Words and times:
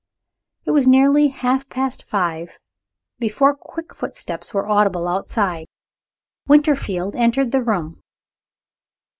It 0.65 0.71
was 0.71 0.87
nearly 0.87 1.27
half 1.27 1.69
past 1.69 2.01
five 2.05 2.57
before 3.19 3.53
quick 3.53 3.93
footsteps 3.93 4.51
were 4.51 4.67
audible 4.67 5.07
outside. 5.07 5.67
Winterfield 6.47 7.15
entered 7.15 7.51
the 7.51 7.61
room. 7.61 8.01